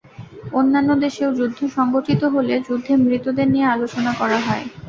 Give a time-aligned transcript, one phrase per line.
[0.53, 4.63] অন্যান্য দেশেও যুদ্ধ সংঘটিত হলে যুদ্ধে মৃতদের নিয়ে আলোচনা করা হয়।